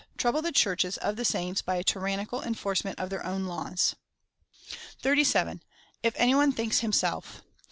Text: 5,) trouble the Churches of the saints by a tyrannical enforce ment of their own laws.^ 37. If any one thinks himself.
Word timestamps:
5,) 0.13 0.17
trouble 0.17 0.41
the 0.41 0.51
Churches 0.51 0.97
of 0.97 1.15
the 1.15 1.23
saints 1.23 1.61
by 1.61 1.75
a 1.75 1.83
tyrannical 1.83 2.41
enforce 2.41 2.83
ment 2.83 2.99
of 2.99 3.11
their 3.11 3.23
own 3.23 3.45
laws.^ 3.45 3.93
37. 4.99 5.61
If 6.01 6.15
any 6.17 6.33
one 6.33 6.51
thinks 6.53 6.79
himself. 6.79 7.43